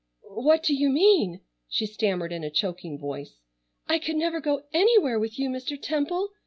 "What 0.31 0.63
do 0.63 0.73
you 0.73 0.89
mean?" 0.89 1.41
she 1.69 1.85
stammered 1.85 2.31
in 2.33 2.43
a 2.43 2.49
choking 2.49 2.97
voice. 2.97 3.37
"I 3.85 3.99
could 3.99 4.15
never 4.15 4.41
go 4.41 4.63
anywhere 4.73 5.19
with 5.19 5.37
you 5.37 5.47
Mr. 5.47 5.79
Temple. 5.79 6.29